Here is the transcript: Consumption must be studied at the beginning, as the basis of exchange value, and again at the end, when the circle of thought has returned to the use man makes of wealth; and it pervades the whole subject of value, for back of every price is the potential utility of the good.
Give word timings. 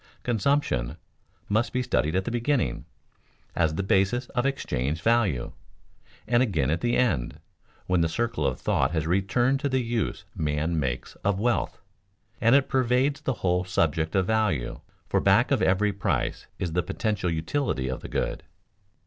Consumption 0.23 0.97
must 1.47 1.71
be 1.73 1.83
studied 1.83 2.15
at 2.15 2.25
the 2.25 2.31
beginning, 2.31 2.85
as 3.55 3.75
the 3.75 3.83
basis 3.83 4.29
of 4.29 4.47
exchange 4.47 4.99
value, 5.03 5.51
and 6.27 6.41
again 6.41 6.71
at 6.71 6.81
the 6.81 6.97
end, 6.97 7.39
when 7.85 8.01
the 8.01 8.09
circle 8.09 8.47
of 8.47 8.59
thought 8.59 8.89
has 8.93 9.05
returned 9.05 9.59
to 9.59 9.69
the 9.69 9.79
use 9.81 10.25
man 10.35 10.79
makes 10.79 11.13
of 11.17 11.39
wealth; 11.39 11.79
and 12.41 12.55
it 12.55 12.67
pervades 12.67 13.21
the 13.21 13.33
whole 13.45 13.63
subject 13.63 14.15
of 14.15 14.25
value, 14.25 14.79
for 15.07 15.19
back 15.21 15.51
of 15.51 15.61
every 15.61 15.93
price 15.93 16.47
is 16.57 16.73
the 16.73 16.81
potential 16.81 17.29
utility 17.29 17.87
of 17.87 17.99
the 18.01 18.09
good. 18.09 18.41